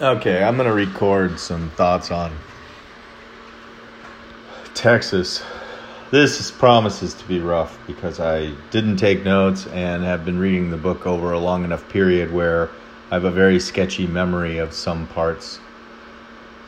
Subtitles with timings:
[0.00, 2.32] Okay, I'm gonna record some thoughts on
[4.72, 5.42] Texas.
[6.12, 10.76] This promises to be rough because I didn't take notes and have been reading the
[10.76, 12.70] book over a long enough period where
[13.10, 15.58] I have a very sketchy memory of some parts.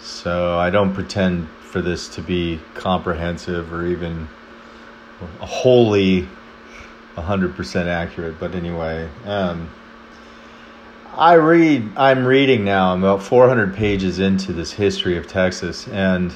[0.01, 4.27] So I don't pretend for this to be comprehensive or even
[5.39, 6.29] wholly
[7.15, 8.41] 100% accurate.
[8.41, 9.71] But anyway, um,
[11.17, 16.33] I read, I'm reading now, I'm about 400 pages into this history of Texas, and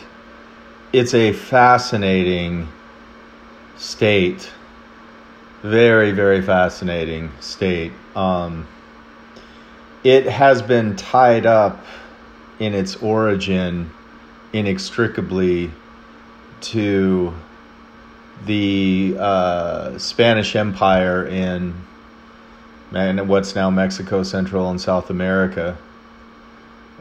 [0.92, 2.68] it's a fascinating
[3.76, 4.50] state.
[5.62, 7.92] Very, very fascinating state.
[8.16, 8.66] Um,
[10.02, 11.84] it has been tied up
[12.58, 13.90] in its origin
[14.52, 15.70] inextricably
[16.62, 17.32] to
[18.44, 21.74] the uh, Spanish Empire in
[22.96, 25.76] and what's now Mexico, Central and South America.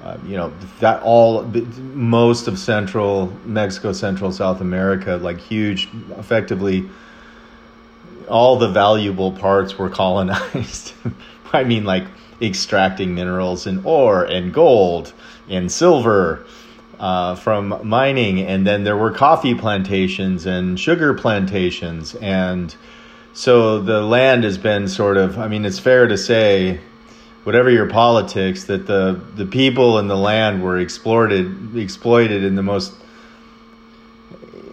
[0.04, 1.44] Uh, you know that all
[1.94, 6.90] most of Central Mexico, Central South America, like huge, effectively,
[8.28, 10.94] all the valuable parts were colonized.
[11.54, 12.06] I mean, like
[12.42, 15.14] extracting minerals and ore and gold
[15.48, 16.46] and silver
[17.00, 22.76] uh, from mining, and then there were coffee plantations and sugar plantations and
[23.34, 26.80] so the land has been sort of, I mean, it's fair to say,
[27.44, 32.64] whatever your politics, that the, the people and the land were exploited, exploited in the
[32.64, 32.94] most,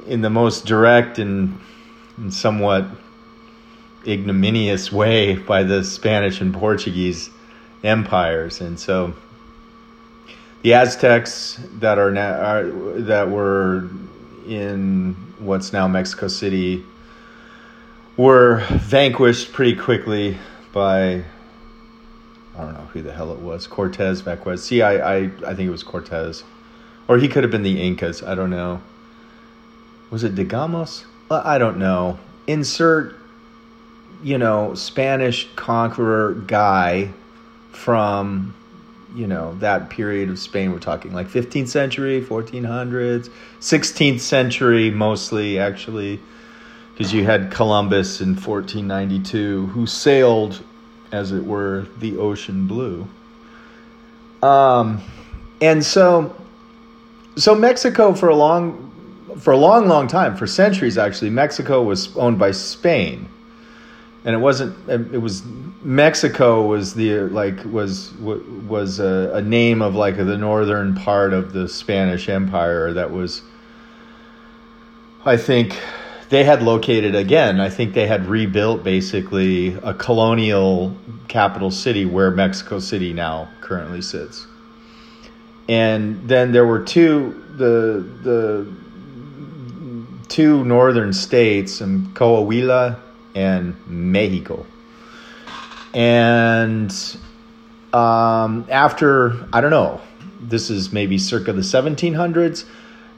[0.07, 1.59] in the most direct and,
[2.17, 2.87] and somewhat
[4.07, 7.31] ignominious way by the Spanish and Portuguese
[7.83, 8.61] empires.
[8.61, 9.15] And so
[10.63, 12.65] the Aztecs that are now, are,
[13.01, 13.89] that were
[14.47, 16.85] in what's now Mexico City,
[18.21, 20.37] were vanquished pretty quickly
[20.75, 21.25] by
[22.55, 23.67] I don't know who the hell it was.
[23.67, 24.63] Cortez Vasquez.
[24.63, 26.45] See, I, I, I think it was Cortez.
[27.09, 28.23] Or he could have been the Incas.
[28.23, 28.83] I don't know.
[30.11, 31.07] Was it Digamos?
[31.31, 32.19] I don't know.
[32.47, 33.17] Insert,
[34.23, 37.15] you know, Spanish conqueror guy
[37.73, 38.55] from,
[39.15, 40.73] you know, that period of Spain.
[40.73, 43.31] We're talking like 15th century, 1400s,
[43.61, 46.21] 16th century mostly, actually
[47.01, 50.63] because you had Columbus in 1492 who sailed,
[51.13, 53.09] as it were, the ocean blue.
[54.43, 55.01] Um,
[55.63, 56.37] and so,
[57.37, 62.15] so Mexico for a long, for a long, long time, for centuries actually, Mexico was
[62.19, 63.27] owned by Spain,
[64.27, 64.77] and it wasn't.
[64.91, 65.43] It was
[65.81, 71.55] Mexico was the like was was a, a name of like the northern part of
[71.55, 73.41] the Spanish Empire that was.
[75.25, 75.79] I think
[76.31, 77.61] they had located again.
[77.61, 80.97] I think they had rebuilt basically a colonial
[81.29, 84.47] capital city where Mexico City now currently sits.
[85.69, 88.73] And then there were two the the
[90.29, 92.99] two northern states, and Coahuila
[93.35, 94.67] and Mexico.
[95.93, 96.95] And
[97.93, 100.01] um, after I don't know,
[100.41, 102.67] this is maybe circa the 1700s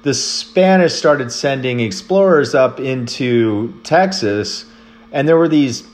[0.03, 4.65] the Spanish started sending explorers up into Texas,
[5.13, 5.87] and there were these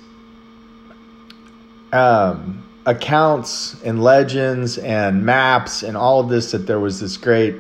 [1.93, 7.57] um, accounts and legends and maps and all of this that there was this great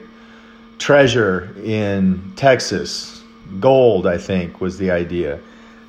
[0.79, 3.23] treasure in Texas.
[3.61, 5.41] Gold, I think, was the idea.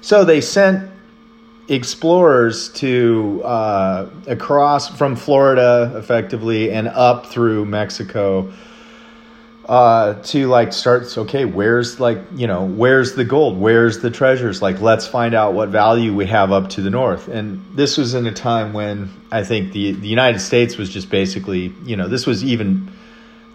[0.01, 0.89] So they sent
[1.67, 8.51] explorers to uh, across from Florida, effectively, and up through Mexico
[9.69, 13.55] uh, to like start okay where's like you know where's the gold?
[13.59, 14.63] Where's the treasures?
[14.63, 17.27] Like let's find out what value we have up to the north.
[17.27, 21.11] And this was in a time when i think the the united states was just
[21.11, 22.91] basically you know this was even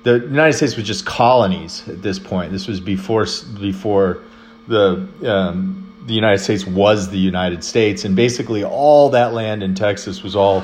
[0.05, 2.53] the united states was just colonies at this point.
[2.53, 3.27] This was before
[3.59, 4.23] before
[4.69, 8.05] the um, the united states was the united states.
[8.05, 10.63] And basically all that land in texas was all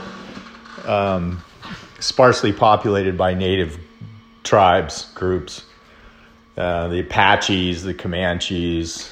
[0.84, 1.42] um,
[1.98, 3.80] sparsely populated by native
[4.42, 5.64] tribes, groups.
[6.56, 9.10] Uh, the Apaches, the Comanches,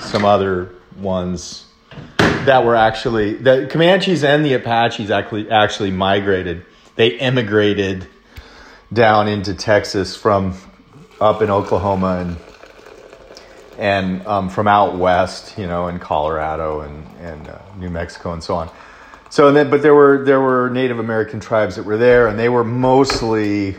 [0.00, 1.66] some other ones
[2.18, 6.64] that were actually the Comanches and the Apaches actually actually migrated.
[6.96, 8.08] They immigrated
[8.92, 10.54] down into Texas from
[11.20, 12.36] up in Oklahoma and
[13.78, 18.42] and um, from out west, you know, in Colorado and and uh, New Mexico and
[18.42, 18.70] so on.
[19.30, 22.38] So and then, but there were there were Native American tribes that were there, and
[22.38, 23.76] they were mostly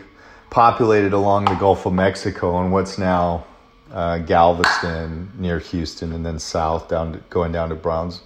[0.49, 3.45] populated along the Gulf of Mexico and what's now
[3.91, 8.21] uh, Galveston near Houston, and then south down to, going down to Browns,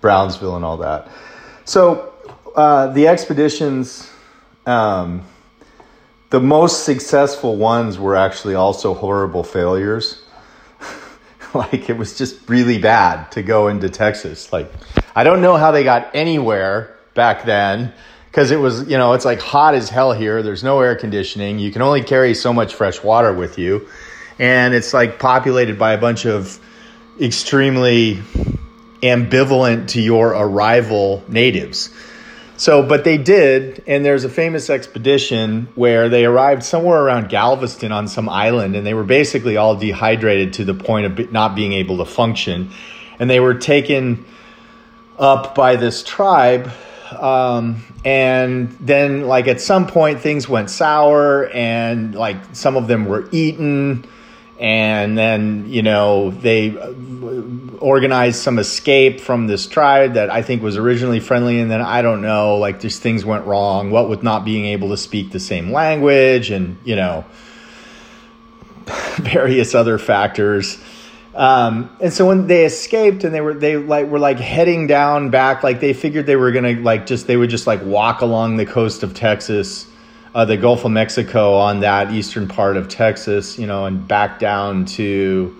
[0.00, 1.08] Brownsville and all that.
[1.64, 2.12] So
[2.56, 4.10] uh, the expeditions
[4.66, 5.24] um,
[6.30, 10.22] the most successful ones were actually also horrible failures.
[11.54, 14.52] like it was just really bad to go into Texas.
[14.52, 14.72] Like
[15.14, 17.92] I don't know how they got anywhere back then
[18.34, 20.42] because it was, you know, it's like hot as hell here.
[20.42, 21.60] There's no air conditioning.
[21.60, 23.86] You can only carry so much fresh water with you.
[24.40, 26.58] And it's like populated by a bunch of
[27.20, 28.16] extremely
[29.04, 31.94] ambivalent to your arrival natives.
[32.56, 37.92] So, but they did, and there's a famous expedition where they arrived somewhere around Galveston
[37.92, 41.72] on some island, and they were basically all dehydrated to the point of not being
[41.72, 42.72] able to function.
[43.20, 44.24] And they were taken
[45.20, 46.72] up by this tribe
[47.22, 53.06] um, and then like at some point things went sour and like some of them
[53.06, 54.06] were eaten.
[54.58, 56.92] And then you know they uh,
[57.78, 61.58] organized some escape from this tribe that i think was originally friendly.
[61.58, 63.90] And then i don't know like just things went wrong.
[63.90, 67.24] What with not being able to speak the same language and you know
[69.16, 70.78] various other factors
[71.34, 75.30] um, and so when they escaped and they were they like were like heading down
[75.30, 78.56] back, like they figured they were gonna like just they would just like walk along
[78.56, 79.90] the coast of Texas,
[80.34, 84.38] uh, the Gulf of Mexico on that eastern part of Texas, you know, and back
[84.38, 85.56] down to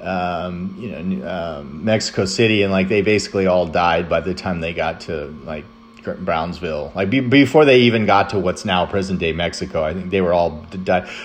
[0.00, 4.60] um, you know um, Mexico City, and like they basically all died by the time
[4.60, 5.66] they got to like
[6.04, 6.92] Brownsville.
[6.94, 10.20] Like be, before they even got to what's now present day Mexico, I think they
[10.20, 10.66] were all.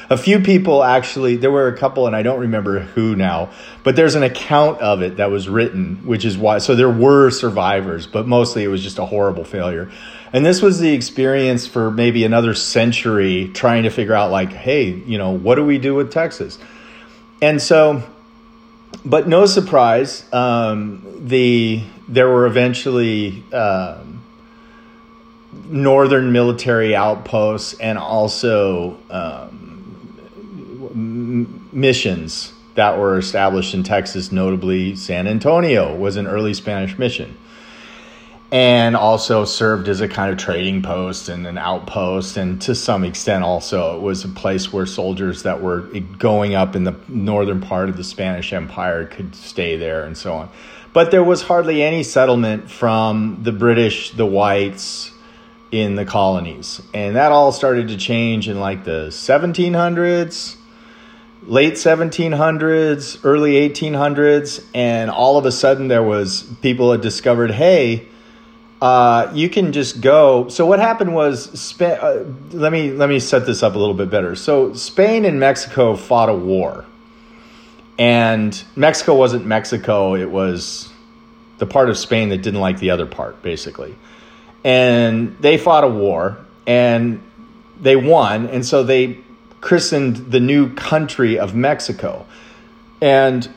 [0.10, 3.50] A few people actually, there were a couple, and I don't remember who now,
[3.84, 6.60] but there's an account of it that was written, which is why.
[6.60, 9.92] So there were survivors, but mostly it was just a horrible failure.
[10.34, 14.90] And this was the experience for maybe another century trying to figure out, like, hey,
[14.90, 16.60] you know, what do we do with Texas?
[17.42, 18.04] And so,
[19.06, 23.44] but no surprise, um, the there were eventually.
[23.54, 24.17] Um,
[25.66, 29.78] northern military outposts and also um,
[31.72, 37.38] missions that were established in Texas, notably San Antonio was an early Spanish mission.
[38.50, 43.04] And also served as a kind of trading post and an outpost, and to some
[43.04, 45.82] extent, also it was a place where soldiers that were
[46.18, 50.34] going up in the northern part of the Spanish Empire could stay there and so
[50.34, 50.50] on.
[50.94, 55.12] But there was hardly any settlement from the British, the whites,
[55.72, 56.82] in the colonies.
[56.94, 60.56] And that all started to change in like the 1700s,
[61.44, 68.08] late 1700s, early 1800s, and all of a sudden there was people had discovered, hey,
[68.82, 70.48] uh, you can just go.
[70.50, 74.12] So what happened was, uh, let me let me set this up a little bit
[74.12, 74.36] better.
[74.36, 76.86] So Spain and Mexico fought a war,
[77.98, 80.90] and Mexico wasn't Mexico; it was
[81.58, 83.96] the part of Spain that didn't like the other part, basically
[84.64, 87.22] and they fought a war and
[87.80, 89.18] they won and so they
[89.62, 92.26] christened the new country of mexico.
[93.02, 93.50] And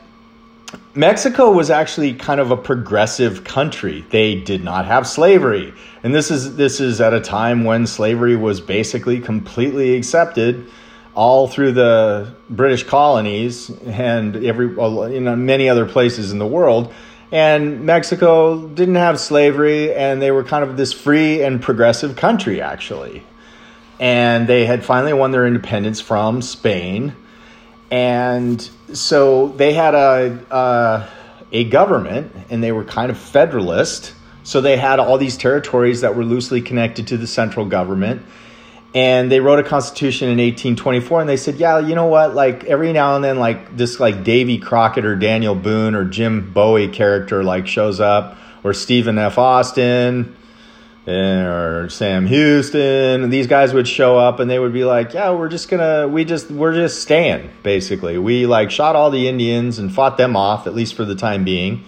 [0.93, 4.05] mexico was actually kind of a progressive country.
[4.09, 5.73] They did not have slavery.
[6.03, 10.67] And this is this is at a time when slavery was basically completely accepted
[11.13, 16.93] all through the british colonies and every you know many other places in the world
[17.31, 22.61] and Mexico didn't have slavery, and they were kind of this free and progressive country,
[22.61, 23.23] actually.
[23.99, 27.15] And they had finally won their independence from Spain.
[27.89, 28.61] And
[28.93, 31.09] so they had a, a,
[31.51, 34.13] a government, and they were kind of federalist.
[34.43, 38.23] So they had all these territories that were loosely connected to the central government
[38.93, 42.35] and they wrote a constitution in 1824 and they said yeah you know what?
[42.35, 46.51] Like every now and then like this like davy crockett or daniel boone or jim
[46.51, 49.37] bowie character like shows up or stephen f.
[49.37, 50.35] Austin
[51.07, 55.31] eh, or sam houston these guys would show up and they would be like yeah
[55.31, 58.17] we're just gonna we just we're just staying basically.
[58.17, 61.43] We like shot all the indians and fought them off at least for the time
[61.43, 61.83] being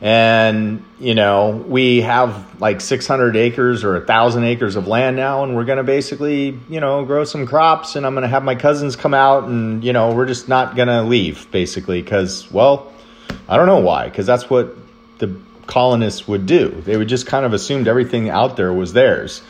[0.00, 5.42] and you know we have like 600 acres or a thousand acres of land now
[5.42, 8.44] and we're going to basically you know grow some crops and i'm going to have
[8.44, 12.48] my cousins come out and you know we're just not going to leave basically because
[12.52, 12.92] well
[13.48, 14.76] i don't know why because that's what
[15.18, 15.36] the
[15.68, 16.70] colonists would do.
[16.84, 19.42] They would just kind of assumed everything out there was theirs.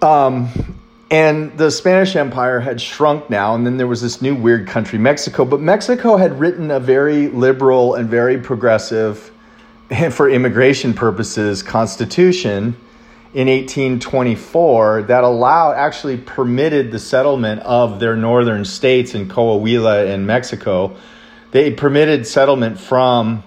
[0.00, 0.78] Um,
[1.12, 4.98] and the Spanish Empire had shrunk now, and then there was this new weird country,
[4.98, 5.44] Mexico.
[5.44, 9.30] But Mexico had written a very liberal and very progressive,
[10.10, 12.74] for immigration purposes, constitution
[13.34, 20.26] in 1824 that allowed, actually permitted the settlement of their northern states in Coahuila and
[20.26, 20.96] Mexico.
[21.50, 23.44] They permitted settlement from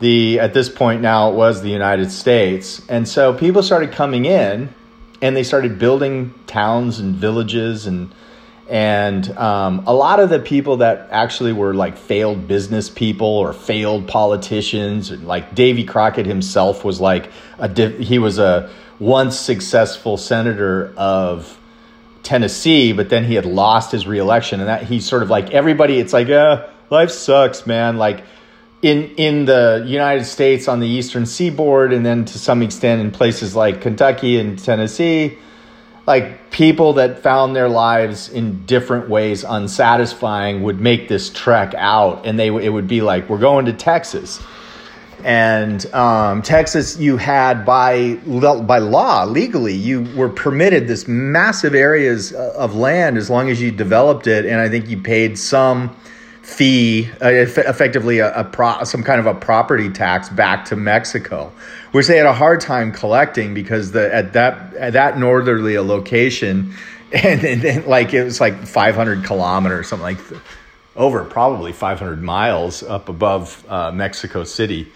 [0.00, 2.82] the, at this point now, it was the United States.
[2.90, 4.74] And so people started coming in
[5.22, 8.12] and they started building towns and villages and
[8.68, 13.52] and um, a lot of the people that actually were like failed business people or
[13.52, 20.16] failed politicians and like davy crockett himself was like a he was a once successful
[20.16, 21.58] senator of
[22.22, 25.98] tennessee but then he had lost his reelection and that he's sort of like everybody
[25.98, 27.96] it's like uh life sucks man.
[27.96, 28.24] Like
[28.82, 33.10] in in the united states on the eastern seaboard and then to some extent in
[33.10, 35.36] places like kentucky and tennessee
[36.06, 42.26] like people that found their lives in different ways unsatisfying would make this trek out
[42.26, 44.42] and they it would be like we're going to Texas.
[45.22, 52.32] And um, Texas you had by by law legally you were permitted this massive areas
[52.32, 55.94] of land as long as you developed it and I think you paid some
[56.50, 61.52] fee, uh, effectively a, a pro, some kind of a property tax back to Mexico,
[61.92, 65.82] which they had a hard time collecting because the at that at that northerly a
[65.82, 66.74] location,
[67.12, 70.18] and, and then like it was like 500 kilometers, something like
[70.96, 74.88] over probably 500 miles up above uh, Mexico City.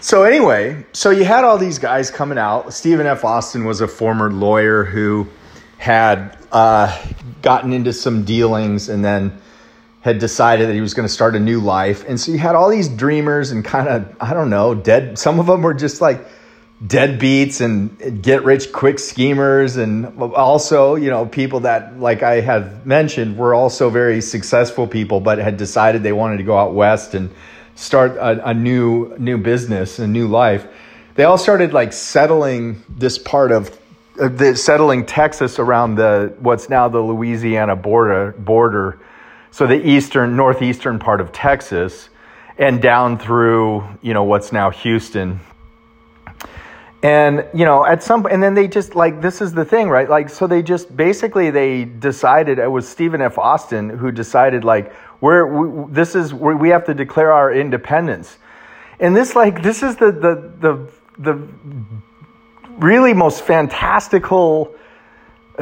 [0.00, 2.72] So anyway, so you had all these guys coming out.
[2.72, 3.24] Stephen F.
[3.24, 5.28] Austin was a former lawyer who
[5.76, 6.98] had uh,
[7.42, 9.40] gotten into some dealings and then
[10.00, 12.04] had decided that he was going to start a new life.
[12.08, 15.18] And so you had all these dreamers and kind of, I don't know, dead.
[15.18, 16.26] Some of them were just like
[16.82, 19.76] deadbeats and get rich quick schemers.
[19.76, 25.20] And also, you know, people that, like I have mentioned, were also very successful people,
[25.20, 27.30] but had decided they wanted to go out west and
[27.74, 30.66] start a, a new, new business, a new life.
[31.14, 33.78] They all started like settling this part of
[34.18, 38.98] uh, the settling Texas around the what's now the Louisiana border border
[39.50, 42.10] so the eastern, northeastern part of Texas,
[42.58, 45.40] and down through, you know, what's now Houston.
[47.02, 50.08] And, you know, at some and then they just like, this is the thing, right?
[50.08, 53.38] Like, so they just basically they decided, it was Stephen F.
[53.38, 54.92] Austin who decided, like,
[55.22, 58.36] we're, we, this is, where we have to declare our independence.
[58.98, 61.48] And this, like, this is the, the, the, the
[62.78, 64.74] really most fantastical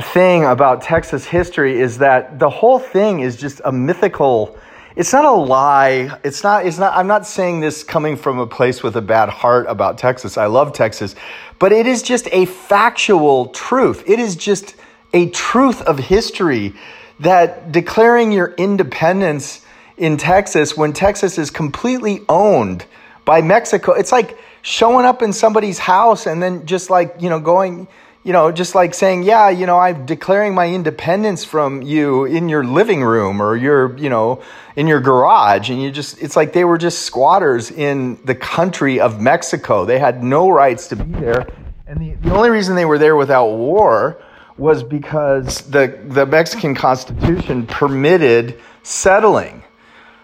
[0.01, 4.57] thing about Texas history is that the whole thing is just a mythical
[4.99, 6.19] it's not a lie.
[6.25, 9.29] It's not it's not i'm not saying this coming from a place with a bad
[9.29, 10.37] heart about texas.
[10.37, 11.15] I love texas
[11.61, 14.03] but it is just a factual truth.
[14.09, 14.75] It is just
[15.15, 16.75] a truth of history
[17.21, 19.65] that declaring your independence
[19.97, 22.85] in texas when texas is completely owned
[23.25, 27.41] by mexico it's like showing up in somebody's house and then just like you know
[27.41, 27.89] going
[28.25, 32.49] you know, just like saying, yeah, you know, I'm declaring my independence from you in
[32.49, 34.43] your living room or your, you know,
[34.77, 35.71] in your garage.
[35.71, 39.85] And you just, it's like they were just squatters in the country of Mexico.
[39.85, 41.47] They had no rights to be there.
[41.87, 44.21] And the, the only reason they were there without war
[44.59, 49.63] was because the, the Mexican Constitution permitted settling.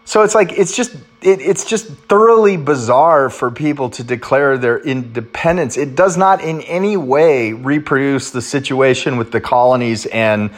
[0.04, 4.78] So it's like it's just it, it's just thoroughly bizarre for people to declare their
[4.78, 5.78] independence.
[5.78, 10.50] It does not in any way reproduce the situation with the colonies and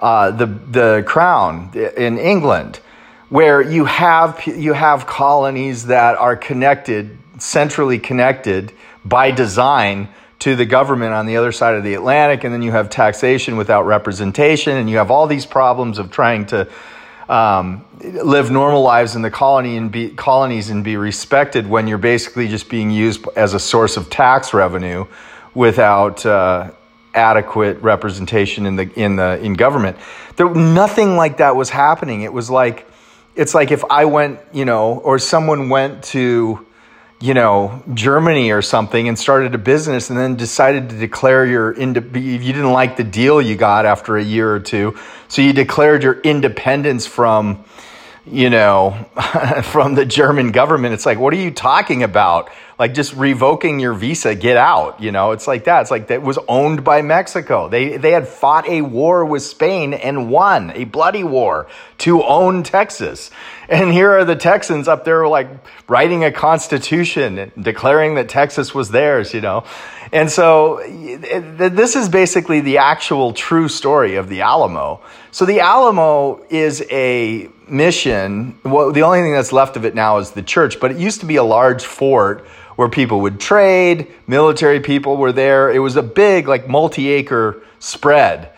[0.00, 2.80] uh, the the crown in England,
[3.28, 8.72] where you have you have colonies that are connected, centrally connected
[9.04, 10.08] by design
[10.38, 13.56] to the government on the other side of the Atlantic, and then you have taxation
[13.56, 16.68] without representation, and you have all these problems of trying to
[17.28, 21.98] um, live normal lives in the colony and be colonies and be respected when you're
[21.98, 25.06] basically just being used as a source of tax revenue
[25.54, 26.70] without uh,
[27.14, 29.96] adequate representation in the in the in government.
[30.36, 32.22] There nothing like that was happening.
[32.22, 32.86] It was like
[33.34, 36.65] it's like if I went, you know, or someone went to
[37.20, 41.72] you know, Germany or something and started a business and then decided to declare your,
[41.72, 44.96] ind- you didn't like the deal you got after a year or two.
[45.28, 47.64] So you declared your independence from,
[48.26, 49.06] you know,
[49.64, 50.92] from the German government.
[50.92, 52.50] It's like, what are you talking about?
[52.78, 55.00] Like just revoking your visa, get out.
[55.00, 55.80] You know, it's like that.
[55.82, 57.68] It's like that was owned by Mexico.
[57.68, 61.68] They they had fought a war with Spain and won a bloody war
[61.98, 63.30] to own Texas.
[63.68, 65.48] And here are the Texans up there like
[65.88, 69.64] writing a constitution and declaring that Texas was theirs, you know.
[70.12, 75.00] And so this is basically the actual true story of the Alamo.
[75.32, 78.58] So the Alamo is a mission.
[78.64, 81.20] Well, the only thing that's left of it now is the church, but it used
[81.20, 85.70] to be a large fort where people would trade, military people were there.
[85.70, 88.52] It was a big, like, multi acre spread.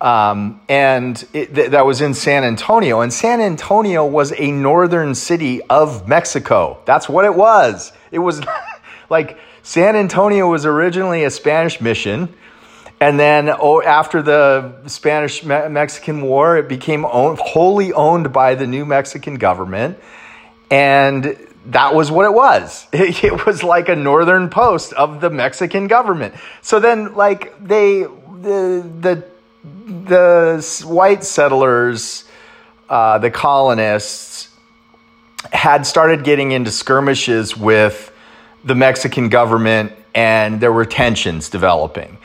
[0.00, 3.00] Um, and it, th- that was in San Antonio.
[3.00, 6.78] And San Antonio was a northern city of Mexico.
[6.86, 7.92] That's what it was.
[8.10, 8.42] It was
[9.10, 12.34] like San Antonio was originally a Spanish mission
[13.00, 18.84] And then oh, after the Spanish Mexican War, it became wholly owned by the new
[18.84, 19.98] Mexican government.
[20.70, 21.36] And
[21.70, 22.86] that was what it was.
[22.92, 26.34] It, it, was like a northern post of the Mexican government.
[26.60, 29.24] So then, like, they, the, the,
[29.64, 32.24] the white settlers,
[32.88, 34.48] uh, the colonists,
[35.52, 38.12] had started getting into skirmishes with
[38.64, 42.18] the Mexican government, and there were tensions developing.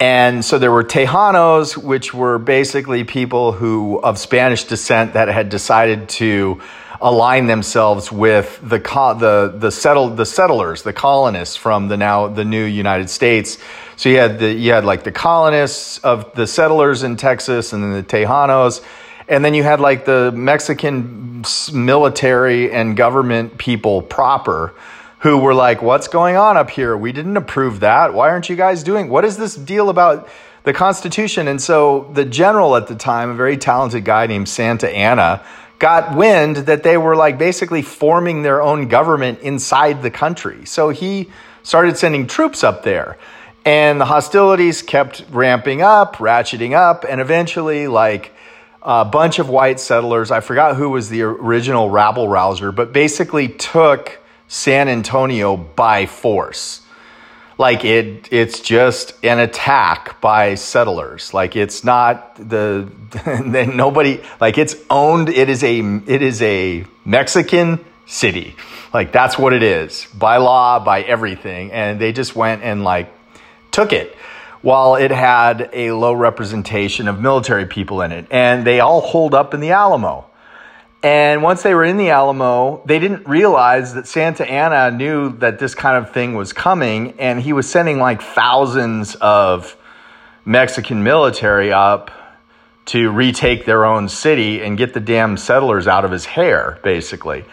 [0.00, 5.48] And so there were Tejanos, which were basically people who of Spanish descent that had
[5.48, 6.60] decided to
[7.00, 12.44] align themselves with the the the settled the settlers, the colonists from the now the
[12.44, 13.58] new United States.
[13.96, 17.82] So you had the you had like the colonists of the settlers in Texas, and
[17.82, 18.84] then the Tejanos,
[19.28, 24.74] and then you had like the Mexican military and government people proper
[25.20, 26.96] who were like, What's going on up here?
[26.96, 28.14] We didn't approve that.
[28.14, 29.08] Why aren't you guys doing?
[29.08, 30.28] What is this deal about
[30.64, 31.48] the Constitution?
[31.48, 35.44] And so the general at the time, a very talented guy named Santa Anna,
[35.78, 40.64] got wind that they were like basically forming their own government inside the country.
[40.64, 41.30] So he
[41.62, 43.18] started sending troops up there.
[43.64, 48.32] And the hostilities kept ramping up, ratcheting up, and eventually, like,
[48.80, 53.48] a bunch of white settlers, I forgot who was the original rabble rouser, but basically
[53.48, 56.85] took San Antonio by force.
[57.58, 61.32] Like it, it's just an attack by settlers.
[61.32, 62.90] Like it's not the,
[63.24, 65.30] then nobody, like it's owned.
[65.30, 68.56] It is a, it is a Mexican city.
[68.92, 71.72] Like that's what it is by law, by everything.
[71.72, 73.10] And they just went and like
[73.70, 74.14] took it
[74.62, 78.26] while it had a low representation of military people in it.
[78.30, 80.26] And they all holed up in the Alamo.
[81.06, 85.60] And once they were in the Alamo, they didn't realize that Santa Anna knew that
[85.60, 89.76] this kind of thing was coming, and he was sending like thousands of
[90.44, 92.10] Mexican military up
[92.86, 97.44] to retake their own city and get the damn settlers out of his hair, basically.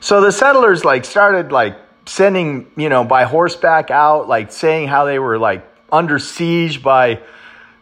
[0.00, 5.06] So the settlers like started like sending, you know, by horseback out, like saying how
[5.06, 7.22] they were like under siege by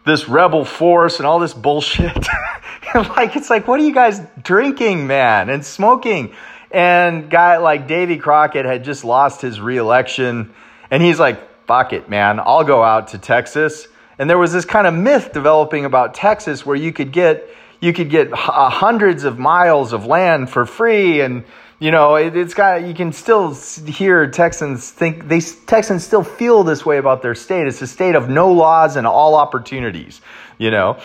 [0.05, 2.25] this rebel force and all this bullshit.
[2.95, 6.33] like it's like, what are you guys drinking, man, and smoking?
[6.71, 10.53] And guy like Davy Crockett had just lost his reelection,
[10.91, 13.87] and he's like, fuck it, man, I'll go out to Texas.
[14.17, 17.47] And there was this kind of myth developing about Texas where you could get
[17.79, 21.45] you could get uh, hundreds of miles of land for free and
[21.79, 26.63] you know it, has got you can still hear texans think they texans still feel
[26.63, 30.19] this way about their state it's a state of no laws and all opportunities
[30.57, 30.99] you know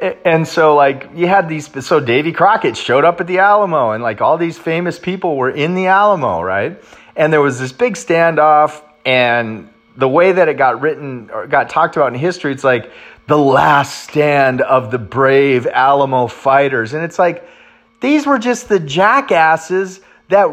[0.00, 4.02] and so like you had these so davy crockett showed up at the alamo and
[4.02, 6.82] like all these famous people were in the alamo right?
[7.14, 11.70] And there was this big standoff and the way that it got written or got
[11.70, 12.90] talked about in history it's like
[13.26, 16.94] the last stand of the brave alamo fighters.
[16.94, 17.48] And it's like
[18.00, 20.46] these were just the jackasses that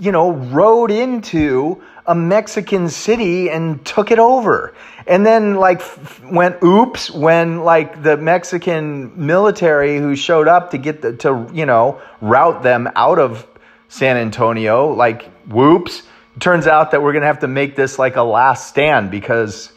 [0.00, 4.74] you know rode into a Mexican city and took it over.
[5.06, 5.82] And then like
[6.24, 11.66] went oops when like the Mexican military who showed up to get the to you
[11.66, 13.46] know route them out of
[13.88, 16.02] San Antonio like whoops
[16.40, 19.70] turns out that we're to have to make this like a last stand because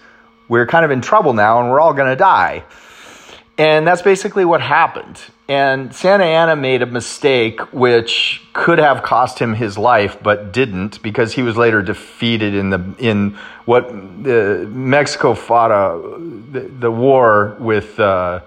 [0.47, 2.63] we're kind of in trouble now and we're all to die.
[3.57, 5.19] And that's basically what happened.
[5.49, 11.01] And Santa Anna made a mistake which could have cost him his life, but didn't
[11.01, 16.19] because he was later defeated in the in what the Mexico fought a,
[16.51, 18.41] the, the war with uh,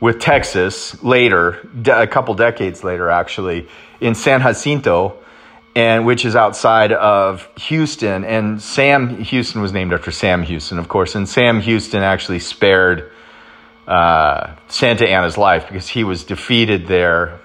[0.00, 3.68] with Texas later, a couple decades later, actually
[4.00, 5.18] in San Jacinto,
[5.74, 8.24] and which is outside of Houston.
[8.24, 13.10] And Sam Houston was named after Sam Houston, of course, and Sam Houston actually spared
[13.88, 17.40] uh, Santa Anna's life because he was defeated there.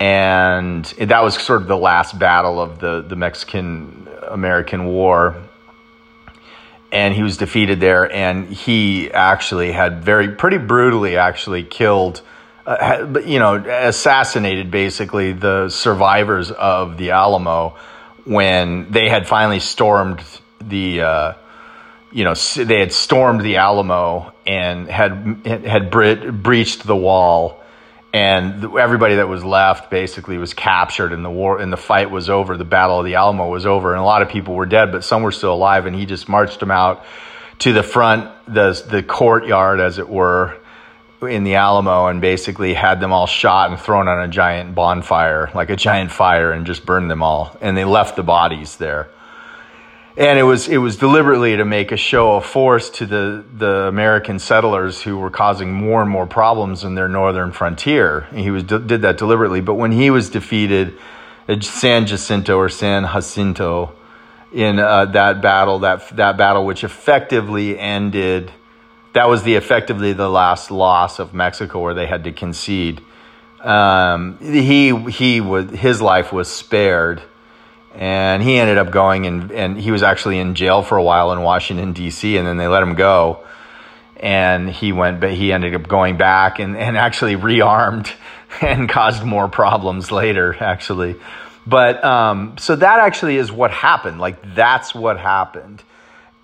[0.00, 5.36] And that was sort of the last battle of the, the Mexican American War.
[6.90, 12.20] And he was defeated there, and he actually had very, pretty brutally actually killed,
[12.66, 17.76] uh, you know, assassinated basically the survivors of the Alamo
[18.24, 20.22] when they had finally stormed
[20.60, 21.32] the, uh,
[22.14, 27.60] you know, they had stormed the Alamo and had had bre- breached the wall,
[28.12, 32.30] and everybody that was left basically was captured, and the war and the fight was
[32.30, 32.56] over.
[32.56, 35.02] The Battle of the Alamo was over, and a lot of people were dead, but
[35.02, 35.86] some were still alive.
[35.86, 37.04] And he just marched them out
[37.58, 40.56] to the front, the the courtyard, as it were,
[41.20, 45.50] in the Alamo, and basically had them all shot and thrown on a giant bonfire,
[45.52, 47.56] like a giant fire, and just burned them all.
[47.60, 49.08] And they left the bodies there
[50.16, 53.86] and it was it was deliberately to make a show of force to the the
[53.88, 58.28] American settlers who were causing more and more problems in their northern frontier.
[58.32, 60.96] He was did that deliberately, but when he was defeated
[61.48, 63.92] at San Jacinto or San Jacinto
[64.52, 68.52] in uh, that battle, that that battle which effectively ended.
[69.14, 73.00] That was the effectively the last loss of Mexico, where they had to concede.
[73.60, 77.22] Um, he he was his life was spared
[77.94, 81.32] and he ended up going and and he was actually in jail for a while
[81.32, 82.36] in Washington D.C.
[82.36, 83.44] and then they let him go,
[84.16, 88.10] and he went, but he ended up going back and and actually rearmed
[88.60, 91.16] and caused more problems later actually,
[91.66, 94.20] but um, so that actually is what happened.
[94.20, 95.82] Like that's what happened.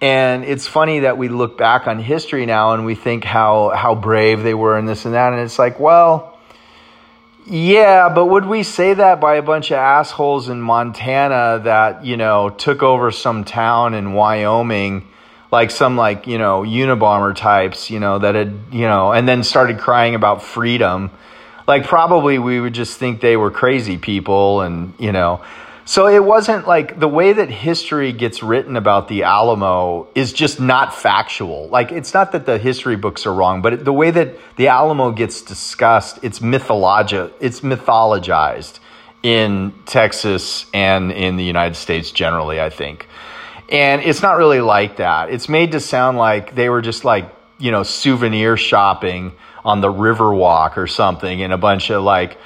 [0.02, 3.94] And it's funny that we look back on history now and we think how how
[3.94, 6.29] brave they were and this and that, and it's like, well,
[7.50, 12.16] yeah, but would we say that by a bunch of assholes in Montana that, you
[12.16, 15.08] know, took over some town in Wyoming,
[15.50, 19.42] like some like, you know, Unabomber types, you know, that had, you know, and then
[19.42, 21.10] started crying about freedom?
[21.66, 25.42] Like probably we would just think they were crazy people and, you know,
[25.90, 30.60] so it wasn't like the way that history gets written about the Alamo is just
[30.60, 31.66] not factual.
[31.66, 35.10] Like it's not that the history books are wrong, but the way that the Alamo
[35.10, 38.78] gets discussed, it's mythologi- it's mythologized
[39.24, 43.08] in Texas and in the United States generally, I think.
[43.68, 45.30] And it's not really like that.
[45.30, 49.32] It's made to sound like they were just like, you know, souvenir shopping
[49.64, 52.38] on the Riverwalk or something and a bunch of like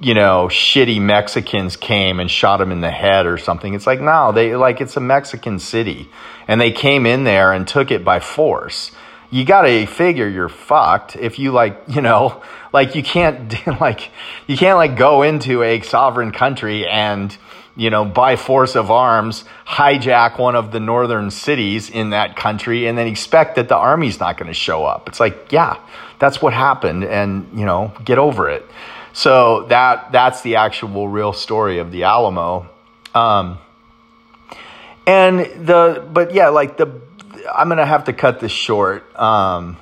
[0.00, 3.74] you know, shitty Mexicans came and shot him in the head or something.
[3.74, 6.08] It's like, no, they like it's a Mexican city
[6.48, 8.90] and they came in there and took it by force.
[9.30, 14.10] You got to figure you're fucked if you like, you know, like you can't like
[14.46, 17.36] you can't like go into a sovereign country and
[17.78, 22.86] you know, by force of arms, hijack one of the northern cities in that country
[22.86, 25.08] and then expect that the army's not going to show up.
[25.08, 25.76] It's like, yeah,
[26.18, 28.64] that's what happened and, you know, get over it.
[29.16, 32.68] So that that's the actual real story of the Alamo.
[33.14, 33.56] Um,
[35.06, 37.00] and the but yeah, like the
[37.50, 39.18] I'm gonna have to cut this short.
[39.18, 39.78] Um,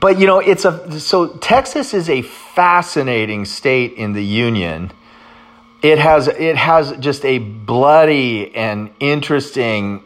[0.00, 4.92] but you know, it's a so Texas is a fascinating state in the Union.
[5.82, 10.02] It has it has just a bloody and interesting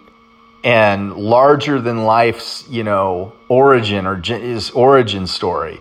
[0.64, 4.20] and larger than life's you know origin or
[4.74, 5.80] origin story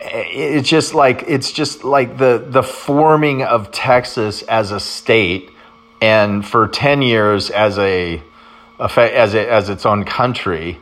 [0.00, 5.50] it's just like it's just like the the forming of Texas as a state,
[6.00, 8.22] and for ten years as a,
[8.78, 10.78] as a, as its own country,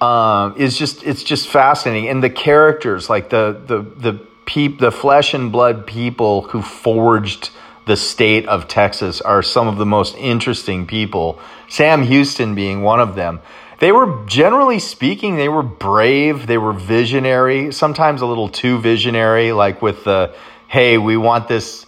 [0.00, 2.08] um, is just it's just fascinating.
[2.08, 7.50] And the characters, like the the the peep, the flesh and blood people who forged
[7.86, 11.38] the state of Texas, are some of the most interesting people.
[11.68, 13.40] Sam Houston being one of them
[13.84, 19.52] they were generally speaking they were brave they were visionary sometimes a little too visionary
[19.52, 20.34] like with the
[20.68, 21.84] hey we want this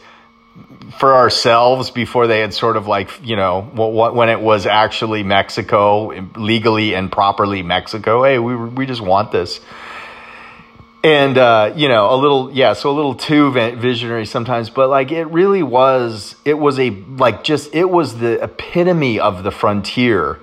[0.99, 6.09] for ourselves before they had sort of like you know when it was actually mexico
[6.37, 9.61] legally and properly mexico hey we, we just want this.
[11.03, 15.13] And uh, you know a little yeah so a little too visionary sometimes but like
[15.13, 20.41] it really was it was a like just it was the epitome of the frontier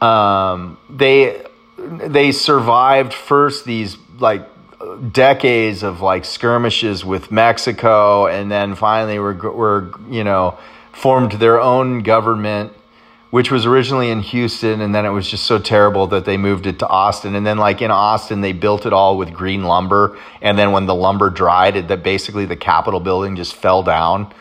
[0.00, 1.42] um, they
[1.78, 4.48] they survived first these like
[5.12, 10.58] decades of like skirmishes with Mexico, and then finally were were you know
[10.92, 12.72] formed their own government,
[13.30, 16.66] which was originally in Houston, and then it was just so terrible that they moved
[16.66, 20.18] it to Austin, and then like in Austin they built it all with green lumber,
[20.40, 24.32] and then when the lumber dried, it, that basically the Capitol building just fell down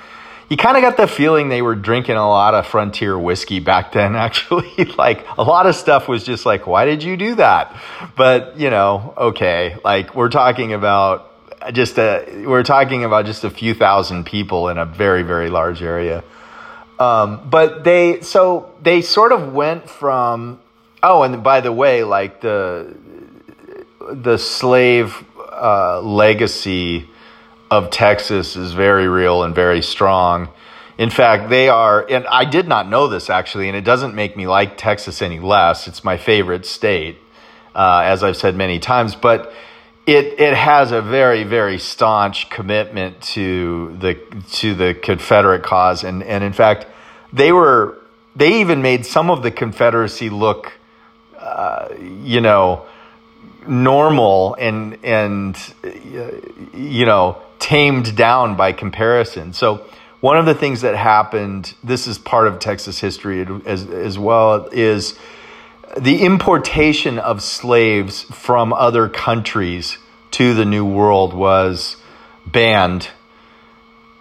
[0.49, 3.91] you kind of got the feeling they were drinking a lot of frontier whiskey back
[3.91, 4.85] then actually.
[4.97, 7.79] Like a lot of stuff was just like why did you do that?
[8.15, 9.77] But you know okay.
[9.83, 11.27] Like we're talking about
[11.73, 15.81] just a we're talking about just a few thousand people in a very very large
[15.81, 16.23] area.
[16.97, 20.59] Um, but they so they sort of went from
[21.03, 22.97] oh and by the way like the
[24.11, 27.07] the slave uh, legacy
[27.71, 30.49] of Texas is very real and very strong.
[30.97, 34.35] In fact, they are, and I did not know this actually, and it doesn't make
[34.35, 35.87] me like Texas any less.
[35.87, 37.17] It's my favorite state,
[37.73, 39.53] uh, as I've said many times, but
[40.05, 44.15] it it has a very very staunch commitment to the
[44.53, 46.87] to the Confederate cause, and and in fact,
[47.31, 47.97] they were
[48.35, 50.73] they even made some of the Confederacy look,
[51.37, 52.85] uh, you know,
[53.69, 55.89] normal and and uh,
[56.73, 59.53] you know tamed down by comparison.
[59.53, 59.85] So
[60.21, 64.67] one of the things that happened, this is part of Texas history as, as well,
[64.71, 65.17] is
[65.97, 69.97] the importation of slaves from other countries
[70.31, 71.97] to the New World was
[72.45, 73.09] banned.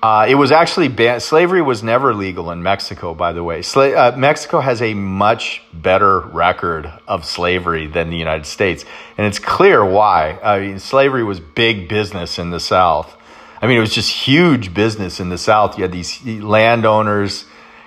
[0.00, 1.18] Uh, it was actually.
[1.18, 3.60] Slavery was never legal in Mexico, by the way.
[3.60, 8.84] Sla- uh, Mexico has a much better record of slavery than the United States.
[9.16, 10.38] And it's clear why.
[10.40, 13.16] I mean, slavery was big business in the South.
[13.60, 15.76] I mean, it was just huge business in the South.
[15.76, 17.46] You had these landowners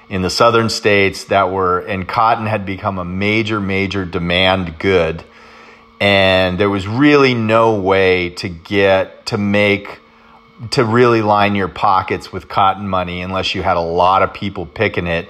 [0.10, 5.24] in the southern states that were, and cotton had become a major, major demand good.
[6.02, 10.00] And there was really no way to get, to make,
[10.70, 14.66] to really line your pockets with cotton money unless you had a lot of people
[14.66, 15.28] picking it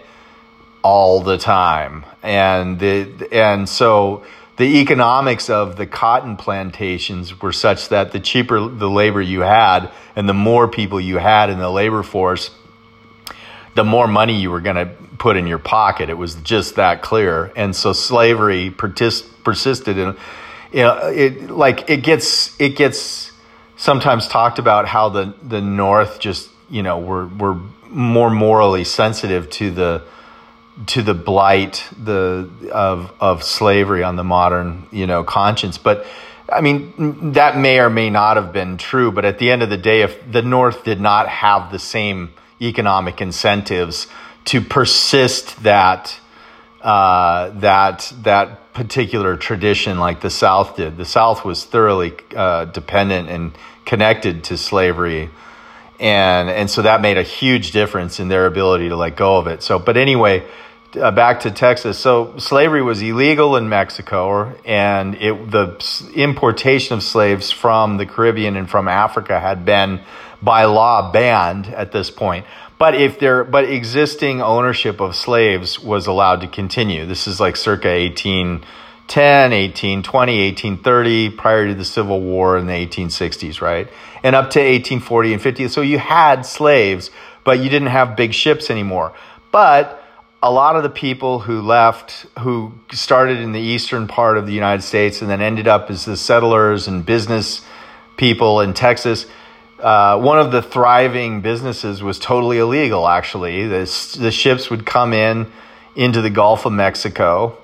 [0.83, 2.05] all the time.
[2.21, 4.25] And the, and so,
[4.57, 9.89] the economics of the cotton plantations were such that the cheaper the labor you had
[10.15, 12.51] and the more people you had in the labor force,
[13.73, 16.09] the more money you were going to put in your pocket.
[16.09, 17.51] It was just that clear.
[17.55, 20.15] And so slavery persist, persisted in,
[20.71, 23.30] you know, it like it gets, it gets
[23.81, 27.55] sometimes talked about how the, the North just, you know, were, were
[27.89, 30.03] more morally sensitive to the,
[30.87, 35.77] to the blight the of of slavery on the modern you know conscience.
[35.77, 36.05] But
[36.51, 39.69] i mean that may or may not have been true but at the end of
[39.69, 44.07] the day if the north did not have the same economic incentives
[44.45, 46.19] to persist that
[46.81, 53.29] uh, that that particular tradition like the south did the south was thoroughly uh, dependent
[53.29, 53.53] and
[53.85, 55.29] connected to slavery
[56.01, 59.45] and and so that made a huge difference in their ability to let go of
[59.45, 59.61] it.
[59.61, 60.43] So, but anyway,
[60.99, 61.99] uh, back to Texas.
[61.99, 68.57] So slavery was illegal in Mexico, and it, the importation of slaves from the Caribbean
[68.57, 70.01] and from Africa had been
[70.41, 72.47] by law banned at this point.
[72.79, 77.05] But if there, but existing ownership of slaves was allowed to continue.
[77.05, 77.89] This is like circa
[79.11, 79.51] 1810,
[80.03, 83.89] 1820, 1830, prior to the Civil War in the 1860s, right?
[84.23, 85.67] And up to 1840 and 50.
[85.67, 87.11] So you had slaves,
[87.43, 89.13] but you didn't have big ships anymore.
[89.51, 90.01] But
[90.41, 94.53] a lot of the people who left, who started in the eastern part of the
[94.53, 97.61] United States and then ended up as the settlers and business
[98.15, 99.25] people in Texas,
[99.79, 103.67] uh, one of the thriving businesses was totally illegal, actually.
[103.67, 105.51] The, the ships would come in
[105.95, 107.57] into the Gulf of Mexico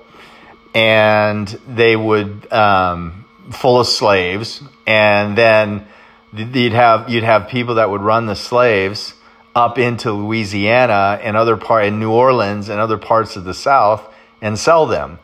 [0.74, 5.86] and they would, um, full of slaves, and then
[6.32, 9.14] you'd have, you'd have people that would run the slaves
[9.54, 14.14] up into Louisiana and other part in New Orleans and other parts of the South
[14.40, 15.18] and sell them.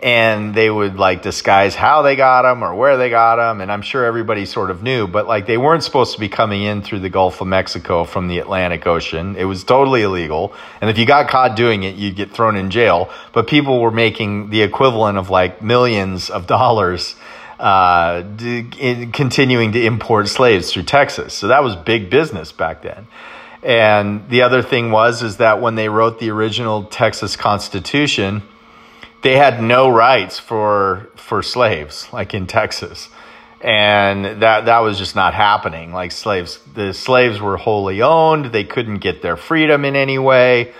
[0.00, 3.60] And they would like disguise how they got them or where they got them.
[3.60, 6.62] And I'm sure everybody sort of knew, but like they weren't supposed to be coming
[6.62, 9.34] in through the Gulf of Mexico from the Atlantic Ocean.
[9.34, 10.54] It was totally illegal.
[10.80, 13.10] And if you got caught doing it, you'd get thrown in jail.
[13.32, 17.16] But people were making the equivalent of like millions of dollars
[17.58, 18.22] uh,
[19.12, 21.34] continuing to import slaves through Texas.
[21.34, 23.08] So that was big business back then.
[23.62, 28.42] And the other thing was is that when they wrote the original Texas Constitution,
[29.22, 33.08] they had no rights for for slaves like in Texas.
[33.60, 35.92] And that that was just not happening.
[35.92, 40.72] Like slaves the slaves were wholly owned, they couldn't get their freedom in any way.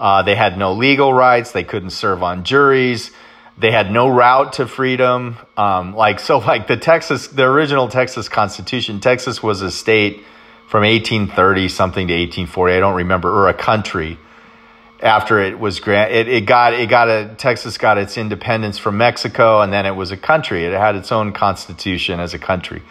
[0.00, 3.10] Uh, they had no legal rights, they couldn't serve on juries.
[3.56, 5.36] They had no route to freedom.
[5.56, 10.24] Um, like so like the Texas the original Texas Constitution, Texas was a state
[10.68, 12.74] from 1830 something to 1840.
[12.74, 14.18] I don't remember, or a country
[15.04, 18.96] after it was grant it, it got it got a Texas got its independence from
[18.96, 20.64] Mexico and then it was a country.
[20.64, 22.82] It had its own constitution as a country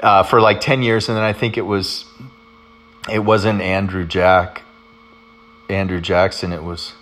[0.00, 2.04] uh, for like 10 years and then I think it was
[3.10, 4.62] it wasn't Andrew Jack
[5.68, 6.94] Andrew Jackson it was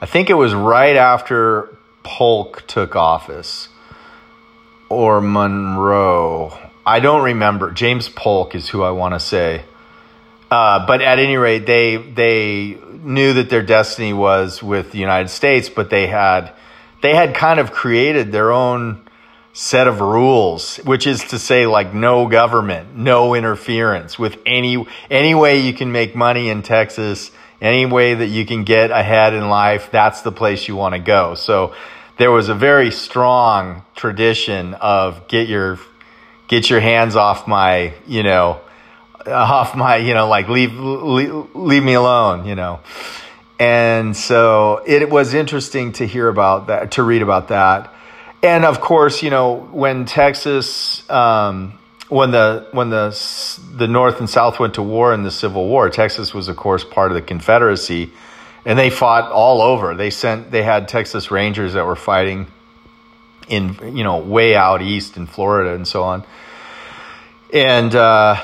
[0.00, 3.68] I think it was right after Polk took office
[4.88, 7.70] or Monroe I don't remember.
[7.70, 9.64] James Polk is who I want to say.
[10.50, 15.28] Uh, but at any rate, they they knew that their destiny was with the United
[15.28, 16.52] States, but they had
[17.02, 19.02] they had kind of created their own
[19.52, 25.34] set of rules, which is to say, like no government, no interference with any any
[25.34, 29.48] way you can make money in Texas, any way that you can get ahead in
[29.48, 29.90] life.
[29.90, 31.34] That's the place you want to go.
[31.34, 31.74] So
[32.16, 35.78] there was a very strong tradition of get your
[36.48, 38.60] get your hands off my, you know,
[39.26, 42.80] off my, you know, like leave, leave, leave me alone, you know.
[43.58, 47.92] And so it was interesting to hear about that, to read about that.
[48.42, 53.16] And of course, you know, when Texas, um, when the when the
[53.76, 56.84] the North and South went to war in the Civil War, Texas was of course
[56.84, 58.10] part of the Confederacy,
[58.66, 59.94] and they fought all over.
[59.94, 62.48] They sent they had Texas Rangers that were fighting
[63.48, 66.24] in you know way out east in Florida and so on,
[67.52, 68.42] and uh,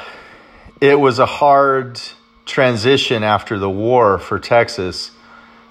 [0.81, 2.01] it was a hard
[2.47, 5.11] transition after the war for Texas.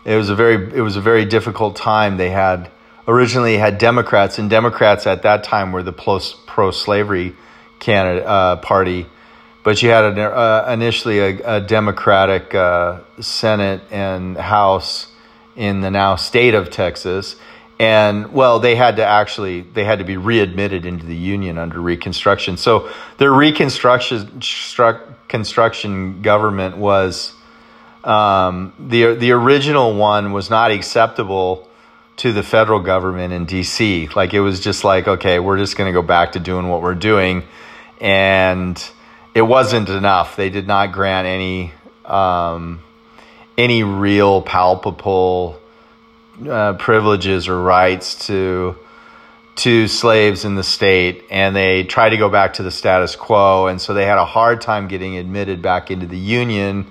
[0.05, 2.17] It was a very it was a very difficult time.
[2.17, 2.69] They had
[3.07, 7.35] originally had Democrats, and Democrats at that time were the pro slavery
[7.79, 9.05] candidate uh, party,
[9.63, 15.07] but you had an, uh, initially a, a Democratic uh, Senate and House
[15.55, 17.35] in the now state of Texas,
[17.79, 21.79] and well, they had to actually they had to be readmitted into the union under
[21.79, 22.57] Reconstruction.
[22.57, 24.41] So their Reconstruction
[25.27, 27.33] construction government was
[28.03, 31.67] um, the the original one was not acceptable
[32.17, 34.09] to the federal government in D.C.
[34.15, 36.81] Like it was just like okay, we're just going to go back to doing what
[36.81, 37.43] we're doing
[37.99, 38.91] and
[39.33, 40.35] it wasn't enough.
[40.35, 41.73] They did not grant any
[42.05, 42.81] um,
[43.57, 45.59] any real palpable
[46.45, 48.78] uh, privileges or rights to
[49.58, 53.67] to slaves in the state, and they tried to go back to the status quo,
[53.67, 56.86] and so they had a hard time getting admitted back into the union.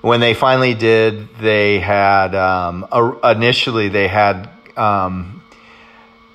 [0.00, 2.86] When they finally did, they had um,
[3.24, 5.42] initially they had um,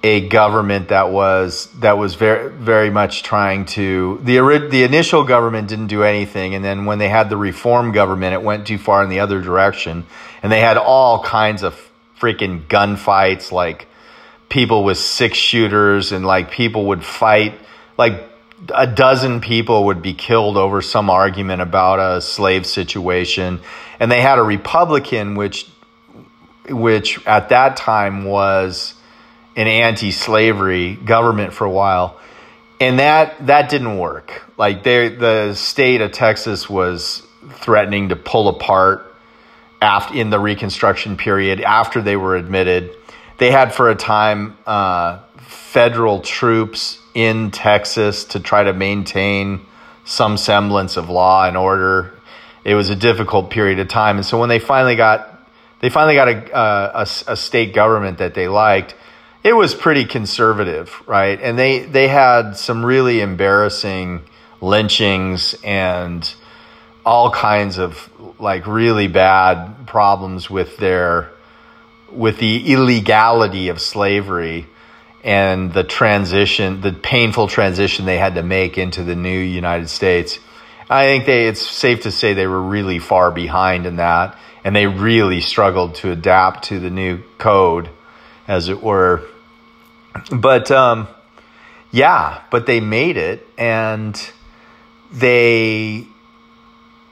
[0.05, 4.37] a government that was that was very very much trying to the
[4.69, 8.43] the initial government didn't do anything and then when they had the reform government it
[8.43, 10.05] went too far in the other direction
[10.43, 11.84] and they had all kinds of
[12.19, 13.87] freaking gunfights like
[14.49, 17.59] people with six shooters and like people would fight
[17.97, 18.23] like
[18.73, 23.59] a dozen people would be killed over some argument about a slave situation
[23.99, 25.67] and they had a republican which
[26.69, 28.95] which at that time was
[29.55, 32.19] an anti-slavery government for a while,
[32.79, 34.43] and that that didn't work.
[34.57, 39.04] Like they, the state of Texas was threatening to pull apart
[39.81, 42.95] after in the Reconstruction period after they were admitted.
[43.37, 49.65] They had for a time uh, federal troops in Texas to try to maintain
[50.05, 52.13] some semblance of law and order.
[52.63, 55.31] It was a difficult period of time, and so when they finally got
[55.81, 58.95] they finally got a, a, a state government that they liked
[59.45, 61.39] it was pretty conservative, right?
[61.39, 64.23] And they they had some really embarrassing
[64.59, 66.33] lynchings and
[67.05, 71.31] all kinds of like really bad problems with their
[72.11, 74.65] with the illegality of slavery
[75.23, 80.39] and the transition, the painful transition they had to make into the new United States.
[80.89, 84.75] I think they it's safe to say they were really far behind in that and
[84.75, 87.89] they really struggled to adapt to the new code
[88.47, 89.23] as it were
[90.31, 91.07] but um,
[91.91, 94.31] yeah, but they made it, and
[95.11, 96.07] they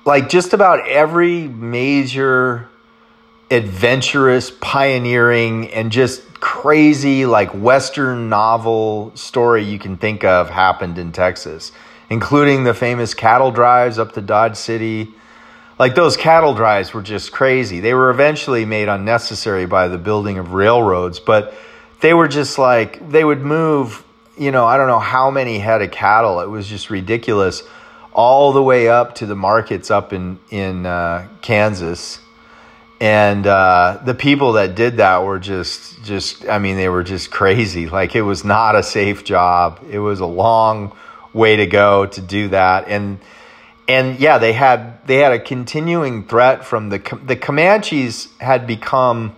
[0.05, 2.69] like just about every major
[3.49, 11.11] adventurous, pioneering, and just crazy like Western novel story you can think of happened in
[11.11, 11.71] Texas,
[12.09, 15.13] including the famous cattle drives up to Dodge City.
[15.79, 17.79] Like those cattle drives were just crazy.
[17.79, 21.53] They were eventually made unnecessary by the building of railroads, but
[22.03, 24.03] they were just like they would move
[24.37, 27.63] you know i don't know how many head of cattle it was just ridiculous
[28.13, 32.19] all the way up to the markets up in in uh, kansas.
[33.01, 37.31] And uh, the people that did that were just just i mean they were just
[37.31, 37.89] crazy.
[37.89, 39.79] Like it was not a safe job.
[39.89, 40.95] It was a long
[41.33, 42.87] way to go to do that.
[42.87, 43.19] And
[43.87, 49.35] and yeah they had they had a continuing threat from the the comanches had become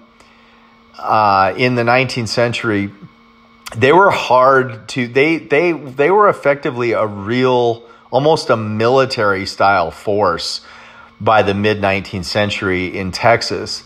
[0.98, 2.92] uh, in the 19th century,
[3.76, 7.84] they were hard to they they they were effectively a real
[8.16, 10.62] almost a military style force
[11.20, 13.84] by the mid 19th century in Texas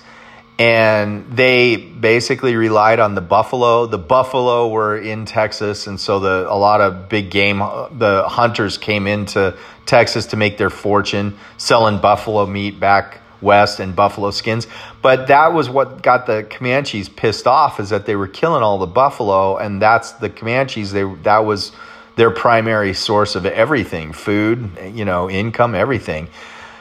[0.59, 6.45] and they basically relied on the buffalo the buffalo were in Texas and so the
[6.47, 11.97] a lot of big game the hunters came into Texas to make their fortune selling
[11.99, 14.67] buffalo meat back west and buffalo skins.
[15.01, 18.77] But that was what got the Comanches pissed off is that they were killing all
[18.77, 20.91] the buffalo, and that's the Comanches.
[20.91, 21.71] They that was
[22.19, 26.27] their primary source of everything, food, you know, income, everything.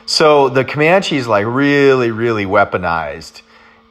[0.05, 3.43] So the Comanches like really, really weaponized,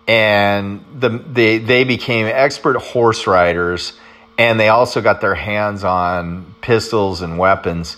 [0.09, 3.93] and the they they became expert horse riders,
[4.37, 7.95] and they also got their hands on pistols and weapons.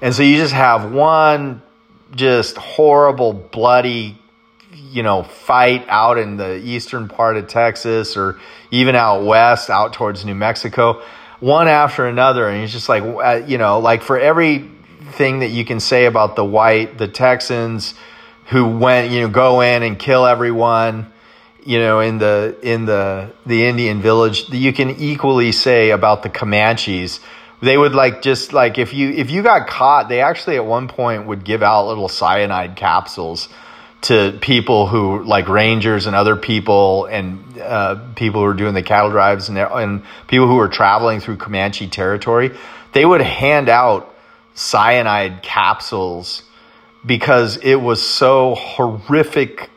[0.00, 1.60] And so you just have one
[2.14, 4.16] just horrible, bloody,
[4.72, 8.38] you know, fight out in the eastern part of Texas or
[8.70, 11.02] even out west, out towards New Mexico.
[11.42, 15.64] One after another, and he's just like, uh, you know, like for everything that you
[15.64, 17.94] can say about the white, the Texans
[18.46, 21.12] who went, you know, go in and kill everyone,
[21.66, 26.28] you know, in the in the the Indian village, you can equally say about the
[26.28, 27.18] Comanches.
[27.60, 30.86] They would like just like if you if you got caught, they actually at one
[30.86, 33.48] point would give out little cyanide capsules
[34.02, 38.82] to people who like rangers and other people and uh, people who are doing the
[38.82, 42.50] cattle drives and, and people who are traveling through Comanche territory,
[42.92, 44.12] they would hand out
[44.54, 46.42] cyanide capsules
[47.06, 49.70] because it was so horrific,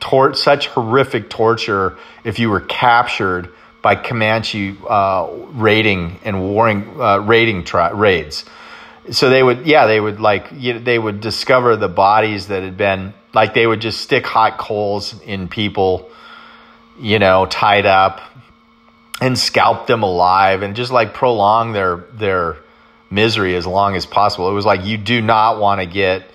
[0.00, 3.48] tor- such horrific torture if you were captured
[3.80, 8.44] by Comanche uh, raiding and warring uh, raiding tri- raids.
[9.10, 12.64] So they would, yeah, they would like you know, they would discover the bodies that
[12.64, 16.10] had been like they would just stick hot coals in people,
[16.98, 18.20] you know, tied up
[19.20, 22.56] and scalp them alive and just like prolong their their
[23.10, 24.48] misery as long as possible.
[24.48, 26.30] It was like you do not want to get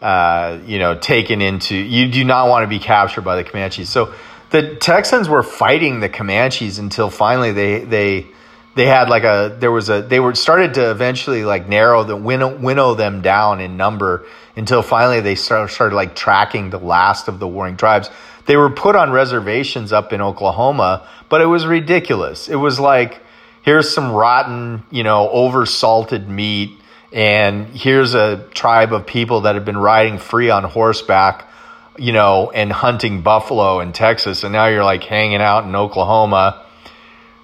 [0.00, 3.88] uh, you know taken into you do not want to be captured by the Comanches.
[3.88, 4.14] So
[4.50, 8.26] the Texans were fighting the Comanches until finally they they
[8.74, 12.16] they had like a there was a they were started to eventually like narrow the
[12.16, 14.24] winnow, winnow them down in number
[14.56, 18.10] until finally they started, started like tracking the last of the warring tribes.
[18.46, 22.48] They were put on reservations up in Oklahoma, but it was ridiculous.
[22.48, 23.20] It was like,
[23.62, 26.78] here's some rotten, you know, over salted meat,
[27.12, 31.48] and here's a tribe of people that have been riding free on horseback,
[31.96, 36.64] you know, and hunting buffalo in Texas, and now you're like hanging out in Oklahoma,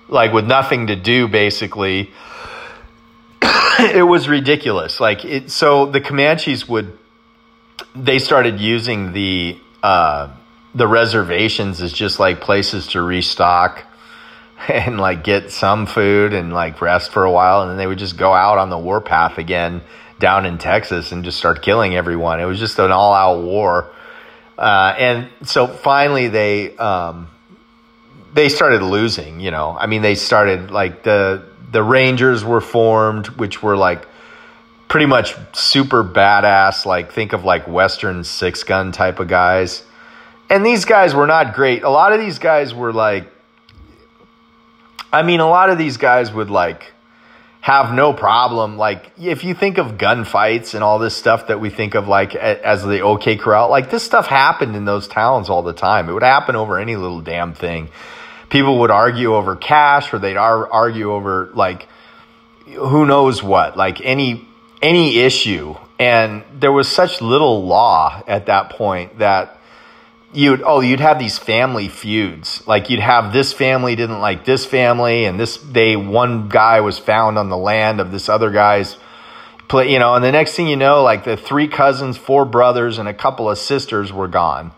[0.09, 2.11] like with nothing to do, basically.
[3.79, 5.01] it was ridiculous.
[5.01, 6.99] Like it, so the Comanches would
[7.95, 10.35] they started using the uh,
[10.75, 13.85] the reservations as just like places to restock
[14.69, 17.99] and like get some food and like rest for a while, and then they would
[17.99, 19.83] just go out on the warpath again
[20.19, 22.41] down in Texas and just start killing everyone.
[22.41, 23.93] It was just an all out war,
[24.59, 27.29] uh, and so finally they um,
[28.37, 29.41] they started losing.
[29.41, 34.07] You know, I mean, they started like the the Rangers were formed, which were like
[34.89, 39.83] pretty much super badass, like think of like Western six gun type of guys.
[40.49, 41.83] And these guys were not great.
[41.83, 43.27] A lot of these guys were like,
[45.13, 46.93] I mean, a lot of these guys would like
[47.63, 48.77] have no problem.
[48.77, 52.37] Like, if you think of gunfights and all this stuff that we think of like
[52.37, 56.09] as the OK Corral, like this stuff happened in those towns all the time.
[56.09, 57.89] It would happen over any little damn thing.
[58.57, 61.87] People would argue over cash or they'd argue over like
[62.65, 64.49] who knows what, like any
[64.81, 65.75] any issue.
[65.99, 69.61] And there was such little law at that point that
[70.33, 74.65] you'd oh you'd have these family feuds like you'd have this family didn't like this
[74.65, 78.97] family and this they one guy was found on the land of this other guy's
[79.69, 82.99] play you know and the next thing you know like the three cousins four brothers
[82.99, 84.73] and a couple of sisters were gone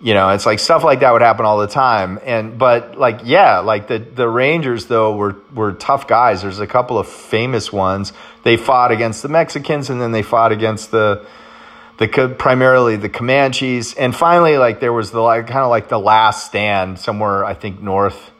[0.00, 2.20] you know it's like stuff like that would happen all the time.
[2.24, 6.42] And but like yeah like the the rangers though were were tough guys.
[6.42, 8.12] There's a couple of famous ones.
[8.44, 11.26] They fought against the Mexicans and then they fought against the
[11.98, 13.94] the primarily the Comanches.
[13.94, 17.54] And finally like there was the like kind of like the last stand somewhere I
[17.54, 18.30] think north.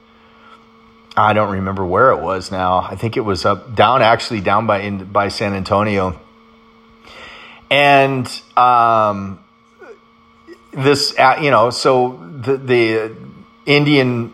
[1.16, 2.78] I don't remember where it was now.
[2.78, 6.20] I think it was up down actually down by in, by San Antonio.
[7.68, 9.40] And um
[10.78, 13.16] this uh, you know so the the
[13.66, 14.32] Indian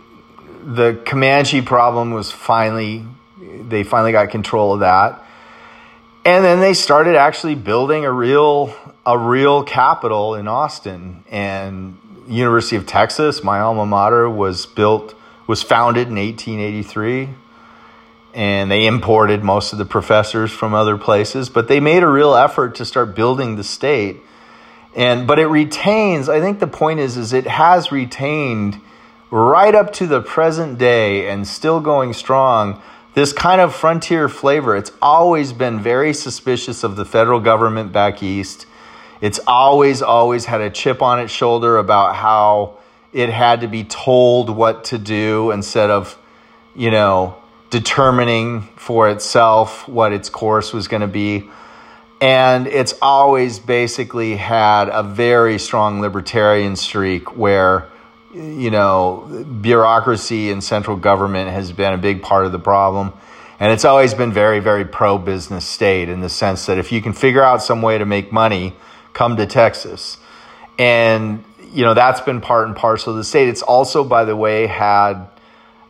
[0.64, 3.04] the Comanche problem was finally
[3.68, 5.22] they finally got control of that.
[6.24, 8.74] And then they started actually building a real
[9.04, 11.24] a real capital in Austin.
[11.30, 15.14] And University of Texas my alma mater was built
[15.46, 17.28] was founded in 1883
[18.32, 21.48] and they imported most of the professors from other places.
[21.48, 24.22] But they made a real effort to start building the state
[24.94, 28.80] and but it retains i think the point is is it has retained
[29.30, 32.80] right up to the present day and still going strong
[33.14, 34.76] this kind of frontier flavor.
[34.76, 38.66] It's always been very suspicious of the federal government back east.
[39.20, 42.78] It's always, always had a chip on its shoulder about how
[43.12, 46.18] it had to be told what to do instead of,
[46.74, 47.36] you know,
[47.70, 51.48] determining for itself what its course was going to be.
[52.24, 57.86] And it's always basically had a very strong libertarian streak where
[58.32, 63.12] you know, bureaucracy and central government has been a big part of the problem.
[63.60, 67.02] And it's always been very, very pro business state in the sense that if you
[67.02, 68.74] can figure out some way to make money,
[69.12, 70.16] come to Texas.
[70.78, 71.44] And,
[71.74, 73.48] you know, that's been part and parcel of the state.
[73.48, 75.28] It's also, by the way, had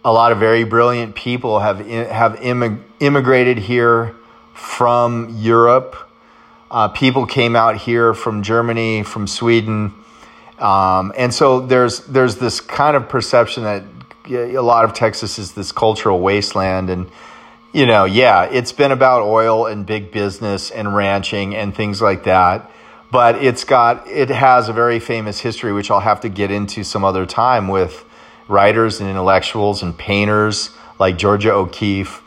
[0.05, 4.17] a lot of very brilliant people have have immigrated here
[4.53, 5.97] from Europe.
[6.75, 9.95] Uh, people came out here from Germany, from Sweden,
[10.59, 13.85] um, and so there's there's this kind of perception that
[14.29, 17.09] a lot of Texas is this cultural wasteland, and
[17.73, 22.25] you know, yeah, it's been about oil and big business and ranching and things like
[22.25, 22.69] that.
[23.13, 26.83] But it's got it has a very famous history, which I'll have to get into
[26.83, 28.05] some other time with
[28.49, 32.21] writers and intellectuals and painters like Georgia O'Keeffe.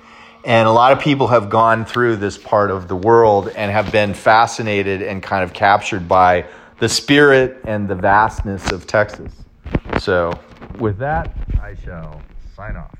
[0.48, 3.92] And a lot of people have gone through this part of the world and have
[3.92, 6.46] been fascinated and kind of captured by
[6.80, 9.34] the spirit and the vastness of Texas.
[10.00, 10.32] So,
[10.80, 12.22] with that, I shall
[12.56, 12.97] sign off.